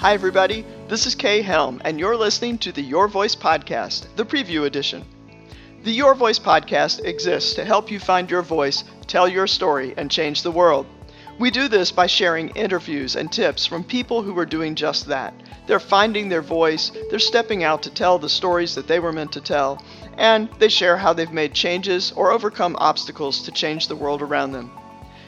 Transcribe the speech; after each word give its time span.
Hi, 0.00 0.14
everybody. 0.14 0.64
This 0.86 1.06
is 1.06 1.16
Kay 1.16 1.42
Helm, 1.42 1.82
and 1.84 1.98
you're 1.98 2.16
listening 2.16 2.58
to 2.58 2.70
the 2.70 2.80
Your 2.80 3.08
Voice 3.08 3.34
Podcast, 3.34 4.06
the 4.14 4.24
preview 4.24 4.64
edition. 4.64 5.04
The 5.82 5.90
Your 5.90 6.14
Voice 6.14 6.38
Podcast 6.38 7.04
exists 7.04 7.54
to 7.54 7.64
help 7.64 7.90
you 7.90 7.98
find 7.98 8.30
your 8.30 8.42
voice, 8.42 8.84
tell 9.08 9.26
your 9.26 9.48
story, 9.48 9.94
and 9.96 10.08
change 10.08 10.42
the 10.44 10.52
world. 10.52 10.86
We 11.40 11.50
do 11.50 11.66
this 11.66 11.90
by 11.90 12.06
sharing 12.06 12.50
interviews 12.50 13.16
and 13.16 13.32
tips 13.32 13.66
from 13.66 13.82
people 13.82 14.22
who 14.22 14.38
are 14.38 14.46
doing 14.46 14.76
just 14.76 15.06
that. 15.06 15.34
They're 15.66 15.80
finding 15.80 16.28
their 16.28 16.42
voice, 16.42 16.92
they're 17.10 17.18
stepping 17.18 17.64
out 17.64 17.82
to 17.82 17.90
tell 17.90 18.20
the 18.20 18.28
stories 18.28 18.76
that 18.76 18.86
they 18.86 19.00
were 19.00 19.12
meant 19.12 19.32
to 19.32 19.40
tell, 19.40 19.82
and 20.16 20.48
they 20.60 20.68
share 20.68 20.96
how 20.96 21.12
they've 21.12 21.32
made 21.32 21.54
changes 21.54 22.12
or 22.12 22.30
overcome 22.30 22.76
obstacles 22.78 23.42
to 23.42 23.50
change 23.50 23.88
the 23.88 23.96
world 23.96 24.22
around 24.22 24.52
them. 24.52 24.70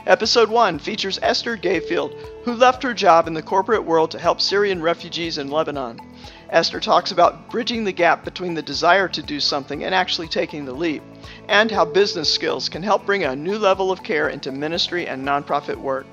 Episode 0.07 0.49
1 0.49 0.79
features 0.79 1.19
Esther 1.21 1.59
Gayfield, 1.59 2.15
who 2.45 2.55
left 2.55 2.83
her 2.83 2.95
job 2.95 3.27
in 3.27 3.35
the 3.35 3.43
corporate 3.43 3.85
world 3.85 4.11
to 4.11 4.19
help 4.19 4.41
Syrian 4.41 4.81
refugees 4.81 5.37
in 5.37 5.51
Lebanon. 5.51 6.01
Esther 6.49 6.81
talks 6.81 7.13
about 7.13 7.51
bridging 7.51 7.85
the 7.85 7.93
gap 7.93 8.25
between 8.25 8.55
the 8.55 8.63
desire 8.63 9.09
to 9.09 9.23
do 9.23 9.39
something 9.39 9.85
and 9.85 9.95
actually 9.95 10.27
taking 10.27 10.65
the 10.65 10.73
leap, 10.73 11.03
and 11.49 11.71
how 11.71 11.85
business 11.85 12.33
skills 12.33 12.71
can 12.71 12.83
help 12.83 13.05
bring 13.05 13.25
a 13.25 13.37
new 13.37 13.59
level 13.59 13.93
of 13.93 14.03
care 14.03 14.31
into 14.31 14.51
ministry 14.51 15.07
and 15.07 15.23
nonprofit 15.23 15.77
work. 15.77 16.07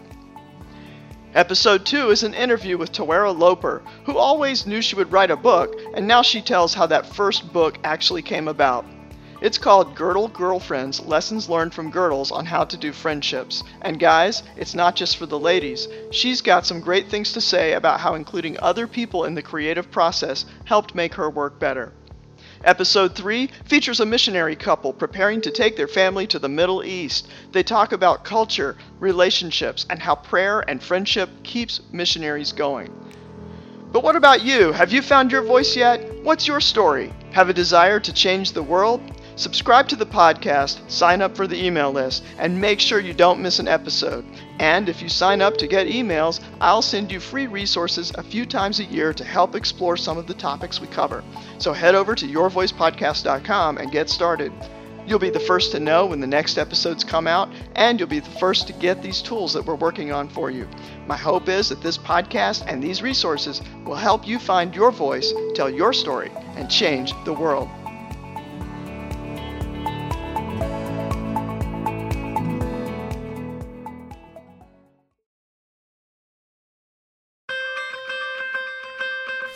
Episode 1.33 1.85
2 1.85 2.09
is 2.09 2.23
an 2.23 2.33
interview 2.33 2.77
with 2.77 2.91
Tawera 2.91 3.38
Loper, 3.38 3.81
who 4.03 4.17
always 4.17 4.67
knew 4.67 4.81
she 4.81 4.95
would 4.95 5.13
write 5.13 5.31
a 5.31 5.38
book, 5.38 5.73
and 5.93 6.05
now 6.05 6.21
she 6.21 6.41
tells 6.41 6.73
how 6.73 6.88
that 6.88 7.15
first 7.15 7.53
book 7.53 7.77
actually 7.85 8.21
came 8.21 8.49
about. 8.49 8.85
It's 9.39 9.59
called 9.59 9.93
Girdle 9.93 10.29
Girlfriends 10.29 11.05
Lessons 11.05 11.47
Learned 11.47 11.71
from 11.71 11.91
Girdles 11.91 12.31
on 12.31 12.47
How 12.47 12.63
to 12.63 12.75
Do 12.75 12.91
Friendships. 12.91 13.63
And 13.83 13.99
guys, 13.99 14.41
it's 14.55 14.73
not 14.73 14.95
just 14.95 15.16
for 15.16 15.27
the 15.27 15.38
ladies. 15.38 15.88
She's 16.09 16.41
got 16.41 16.66
some 16.66 16.81
great 16.81 17.09
things 17.09 17.33
to 17.33 17.41
say 17.41 17.73
about 17.73 17.99
how 17.99 18.16
including 18.16 18.57
other 18.59 18.88
people 18.88 19.25
in 19.25 19.35
the 19.35 19.44
creative 19.44 19.91
process 19.91 20.45
helped 20.66 20.95
make 20.95 21.13
her 21.13 21.29
work 21.29 21.59
better. 21.59 21.94
Episode 22.63 23.16
3 23.16 23.52
features 23.66 23.99
a 23.99 24.07
missionary 24.07 24.55
couple 24.55 24.91
preparing 24.91 25.39
to 25.41 25.51
take 25.51 25.77
their 25.77 25.88
family 25.88 26.25
to 26.25 26.39
the 26.39 26.49
Middle 26.49 26.83
East. 26.83 27.27
They 27.51 27.61
talk 27.61 27.91
about 27.91 28.25
culture, 28.25 28.75
relationships, 28.99 29.85
and 29.88 30.01
how 30.01 30.16
prayer 30.16 30.67
and 30.67 30.81
friendship 30.81 31.29
keeps 31.44 31.81
missionaries 31.91 32.53
going. 32.53 32.91
But 33.91 34.03
what 34.03 34.16
about 34.16 34.41
you? 34.41 34.72
Have 34.72 34.91
you 34.91 35.03
found 35.03 35.31
your 35.31 35.44
voice 35.44 35.75
yet? 35.75 36.23
What's 36.23 36.47
your 36.47 36.59
story? 36.59 37.13
Have 37.33 37.49
a 37.49 37.53
desire 37.53 37.99
to 37.99 38.11
change 38.11 38.53
the 38.53 38.63
world? 38.63 39.01
Subscribe 39.38 39.88
to 39.89 39.95
the 39.95 40.03
podcast, 40.03 40.80
sign 40.89 41.21
up 41.21 41.38
for 41.38 41.45
the 41.45 41.63
email 41.63 41.91
list, 41.91 42.23
and 42.39 42.59
make 42.59 42.80
sure 42.80 42.99
you 42.99 43.13
don't 43.13 43.39
miss 43.39 43.59
an 43.59 43.67
episode. 43.67 44.25
And 44.57 44.89
if 44.89 44.99
you 44.99 45.09
sign 45.09 45.44
up 45.44 45.57
to 45.57 45.67
get 45.67 45.85
emails, 45.85 46.41
I'll 46.59 46.81
send 46.81 47.11
you 47.11 47.19
free 47.19 47.45
resources 47.45 48.11
a 48.16 48.23
few 48.23 48.47
times 48.47 48.79
a 48.79 48.85
year 48.85 49.13
to 49.13 49.23
help 49.23 49.53
explore 49.53 49.95
some 49.95 50.17
of 50.17 50.25
the 50.25 50.33
topics 50.33 50.81
we 50.81 50.88
cover. 50.88 51.23
So 51.59 51.71
head 51.71 51.94
over 51.94 52.16
to 52.16 52.25
yourvoicepodcast.com 52.25 53.77
and 53.77 53.91
get 53.91 54.09
started. 54.09 54.52
You'll 55.05 55.19
be 55.19 55.29
the 55.29 55.39
first 55.39 55.72
to 55.73 55.79
know 55.79 56.07
when 56.07 56.19
the 56.19 56.25
next 56.25 56.57
episodes 56.57 57.03
come 57.03 57.27
out, 57.27 57.47
and 57.75 57.99
you'll 57.99 58.09
be 58.09 58.19
the 58.19 58.39
first 58.39 58.66
to 58.67 58.73
get 58.73 59.03
these 59.03 59.22
tools 59.22 59.53
that 59.53 59.63
we're 59.63 59.75
working 59.75 60.11
on 60.11 60.29
for 60.29 60.49
you. 60.49 60.67
My 61.05 61.16
hope 61.16 61.47
is 61.47 61.69
that 61.69 61.83
this 61.83 61.99
podcast 61.99 62.66
and 62.66 62.81
these 62.81 63.03
resources 63.03 63.61
will 63.85 63.95
help 63.95 64.27
you 64.27 64.39
find 64.39 64.73
your 64.73 64.89
voice, 64.89 65.31
tell 65.53 65.69
your 65.69 65.94
story, 65.94 66.31
and 66.55 66.72
change 66.72 67.13
the 67.23 67.33
world. 67.33 67.69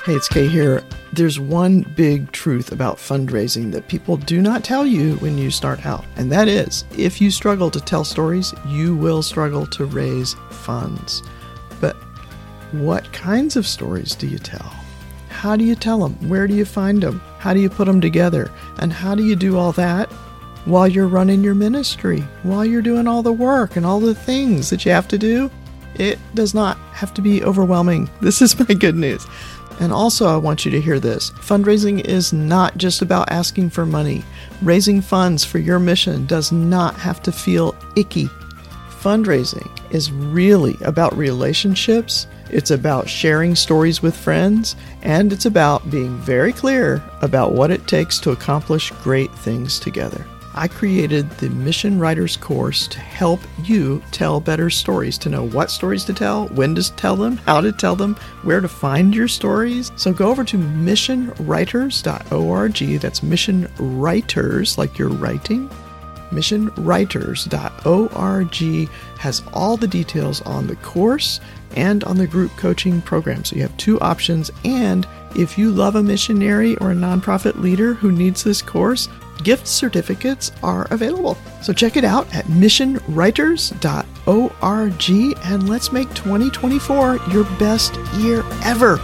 Hey, 0.04 0.16
it's 0.16 0.28
Kay 0.28 0.48
here. 0.48 0.84
There's 1.14 1.40
one 1.40 1.82
big 1.96 2.32
truth 2.32 2.72
about 2.72 2.98
fundraising 2.98 3.72
that 3.72 3.88
people 3.88 4.18
do 4.18 4.42
not 4.42 4.64
tell 4.64 4.84
you 4.84 5.14
when 5.18 5.38
you 5.38 5.52
start 5.52 5.86
out, 5.86 6.04
and 6.16 6.32
that 6.32 6.48
is 6.48 6.86
if 6.98 7.22
you 7.22 7.30
struggle 7.30 7.70
to 7.70 7.80
tell 7.80 8.04
stories, 8.04 8.52
you 8.66 8.96
will 8.96 9.22
struggle 9.22 9.68
to 9.68 9.86
raise 9.86 10.34
funds. 10.50 11.22
But 11.80 11.96
what 12.72 13.14
kinds 13.14 13.56
of 13.56 13.68
stories 13.68 14.16
do 14.16 14.26
you 14.26 14.40
tell? 14.40 14.74
How 15.30 15.56
do 15.56 15.64
you 15.64 15.76
tell 15.76 16.00
them? 16.00 16.16
Where 16.28 16.48
do 16.48 16.56
you 16.56 16.66
find 16.66 17.04
them? 17.04 17.22
How 17.38 17.54
do 17.54 17.60
you 17.60 17.70
put 17.70 17.86
them 17.86 18.02
together? 18.02 18.50
And 18.80 18.92
how 18.92 19.14
do 19.14 19.24
you 19.24 19.36
do 19.36 19.56
all 19.56 19.72
that 19.74 20.12
while 20.66 20.88
you're 20.88 21.06
running 21.06 21.44
your 21.44 21.54
ministry, 21.54 22.22
while 22.42 22.66
you're 22.66 22.82
doing 22.82 23.08
all 23.08 23.22
the 23.22 23.32
work 23.32 23.76
and 23.76 23.86
all 23.86 24.00
the 24.00 24.16
things 24.16 24.72
that 24.72 24.84
you 24.84 24.92
have 24.94 25.08
to 25.10 25.20
do? 25.20 25.52
It 25.94 26.18
does 26.34 26.56
not 26.56 26.78
have 26.94 27.14
to 27.14 27.22
be 27.22 27.44
overwhelming. 27.44 28.10
This 28.20 28.42
is 28.42 28.58
my 28.58 28.74
good 28.74 28.96
news. 28.96 29.28
And 29.82 29.92
also, 29.92 30.28
I 30.28 30.38
want 30.38 30.64
you 30.64 30.70
to 30.72 30.80
hear 30.80 31.00
this 31.00 31.32
fundraising 31.32 32.06
is 32.06 32.32
not 32.32 32.78
just 32.78 33.02
about 33.02 33.32
asking 33.32 33.72
for 33.72 33.84
money. 33.84 34.24
Raising 34.62 35.02
funds 35.02 35.44
for 35.44 35.58
your 35.58 35.80
mission 35.80 36.28
does 36.28 36.52
not 36.52 36.96
have 36.98 37.20
to 37.24 37.32
feel 37.32 37.76
icky. 37.96 38.30
Fundraising 39.02 39.68
is 39.92 40.12
really 40.12 40.78
about 40.82 41.18
relationships, 41.18 42.28
it's 42.52 42.70
about 42.70 43.10
sharing 43.10 43.56
stories 43.56 44.04
with 44.04 44.16
friends, 44.16 44.76
and 45.02 45.34
it's 45.34 45.48
about 45.48 45.90
being 45.90 46.16
very 46.18 46.54
clear 46.54 47.02
about 47.24 47.54
what 47.54 47.72
it 47.72 47.88
takes 47.88 48.20
to 48.20 48.30
accomplish 48.30 48.92
great 49.02 49.34
things 49.34 49.80
together. 49.80 50.24
I 50.54 50.68
created 50.68 51.30
the 51.32 51.50
Mission 51.50 51.98
Writers 51.98 52.36
course 52.36 52.86
to 52.90 53.00
help 53.00 53.40
you 53.64 54.04
tell 54.12 54.42
better 54.42 54.70
stories, 54.70 55.18
to 55.20 55.30
know 55.30 55.48
what 55.48 55.72
stories 55.72 56.04
to 56.06 56.14
tell, 56.14 56.48
when 56.50 56.76
to 56.76 56.96
tell 56.96 57.16
them, 57.16 57.38
how 57.38 57.62
to 57.62 57.72
tell 57.72 57.96
them, 57.96 58.16
where 58.44 58.60
to 58.60 58.68
find 58.68 59.16
your 59.16 59.30
stories. 59.30 59.94
So 59.96 60.12
go 60.12 60.30
over 60.30 60.44
to 60.44 60.58
missionwriters.org. 60.58 63.00
That's 63.00 63.24
mission 63.24 63.72
writers, 63.80 64.78
like 64.78 64.98
you're 64.98 65.08
writing. 65.10 65.70
Missionwriters.org 66.32 68.90
has 69.20 69.44
all 69.54 69.78
the 69.78 69.88
details 69.88 70.42
on 70.42 70.68
the 70.68 70.76
course 70.78 71.40
and 71.76 72.04
on 72.04 72.18
the 72.18 72.28
group 72.28 72.52
coaching 72.58 73.02
program. 73.02 73.46
So 73.46 73.56
you 73.56 73.62
have 73.62 73.78
two 73.78 73.98
options. 74.02 74.52
And 74.66 75.08
if 75.36 75.58
you 75.58 75.72
love 75.72 75.96
a 75.96 76.04
missionary 76.04 76.76
or 76.78 76.92
a 76.92 76.96
nonprofit 76.96 77.62
leader 77.62 77.94
who 77.94 78.12
needs 78.12 78.44
this 78.44 78.62
course, 78.62 79.08
gift 79.44 79.68
certificates 79.68 80.52
are 80.64 80.88
available. 80.92 81.38
So 81.62 81.74
check 81.74 81.98
it 81.98 82.04
out 82.04 82.34
at 82.34 82.46
missionwriters.org 82.46 85.38
and 85.46 85.70
let's 85.70 85.92
make 85.92 86.14
2024 86.14 87.18
your 87.32 87.44
best 87.58 87.96
year 88.18 88.44
ever. 88.64 89.00